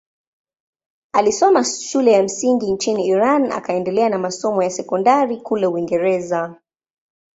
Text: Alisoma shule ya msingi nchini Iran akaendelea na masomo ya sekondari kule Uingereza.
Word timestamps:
Alisoma 1.13 1.63
shule 1.63 2.11
ya 2.11 2.23
msingi 2.23 2.71
nchini 2.71 3.07
Iran 3.07 3.51
akaendelea 3.51 4.09
na 4.09 4.17
masomo 4.17 4.63
ya 4.63 4.69
sekondari 4.69 5.37
kule 5.37 5.67
Uingereza. 5.67 6.55